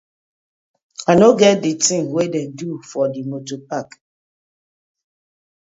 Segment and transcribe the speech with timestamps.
[1.09, 3.89] I no get di tin wey dem do for di motor park.